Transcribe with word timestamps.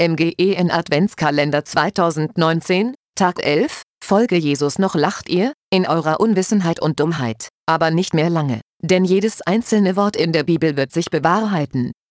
MGEN 0.00 0.70
Adventskalender 0.70 1.62
2019, 1.62 2.94
Tag 3.14 3.44
11, 3.44 3.82
Folge 4.02 4.36
Jesus 4.36 4.78
noch 4.78 4.94
lacht 4.94 5.28
ihr, 5.28 5.52
in 5.70 5.86
eurer 5.86 6.20
Unwissenheit 6.20 6.80
und 6.80 7.00
Dummheit, 7.00 7.48
aber 7.66 7.90
nicht 7.90 8.14
mehr 8.14 8.30
lange, 8.30 8.62
denn 8.80 9.04
jedes 9.04 9.42
einzelne 9.42 9.96
Wort 9.96 10.16
in 10.16 10.32
der 10.32 10.44
Bibel 10.44 10.78
wird 10.78 10.90
sich 10.90 11.10
bewahrheiten. 11.10 11.92